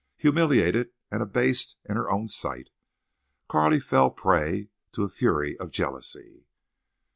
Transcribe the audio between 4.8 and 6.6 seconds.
to a fury of jealousy.